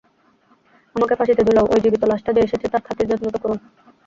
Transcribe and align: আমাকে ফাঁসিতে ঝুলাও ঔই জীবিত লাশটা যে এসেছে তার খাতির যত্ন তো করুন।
আমাকে 0.95 1.13
ফাঁসিতে 1.15 1.41
ঝুলাও 1.47 1.69
ঔই 1.71 1.79
জীবিত 1.83 2.03
লাশটা 2.05 2.31
যে 2.35 2.41
এসেছে 2.43 2.67
তার 2.69 2.85
খাতির 2.87 3.09
যত্ন 3.11 3.25
তো 3.33 3.39
করুন। 3.43 3.57